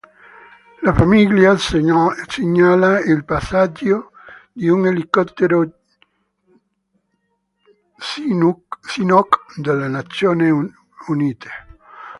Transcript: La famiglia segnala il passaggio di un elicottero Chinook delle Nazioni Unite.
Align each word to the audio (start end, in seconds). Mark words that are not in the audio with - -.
La 0.81 0.95
famiglia 0.95 1.55
segnala 1.59 2.99
il 3.01 3.23
passaggio 3.23 4.09
di 4.51 4.67
un 4.67 4.87
elicottero 4.87 5.71
Chinook 7.99 9.59
delle 9.59 9.87
Nazioni 9.87 10.49
Unite. 11.09 11.49